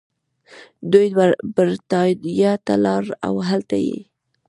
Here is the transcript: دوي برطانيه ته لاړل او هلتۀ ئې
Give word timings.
دوي 0.91 1.09
برطانيه 1.55 2.53
ته 2.65 2.73
لاړل 2.85 3.11
او 3.27 3.33
هلتۀ 3.49 3.79
ئې 3.87 3.99